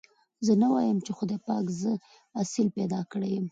زه 0.45 0.53
نه 0.61 0.67
وايم 0.73 0.97
چې 1.05 1.11
خدای 1.17 1.39
پاک 1.47 1.65
زه 1.81 1.91
اصيل 2.41 2.67
پيدا 2.77 2.99
کړي 3.11 3.29
يم. 3.37 3.45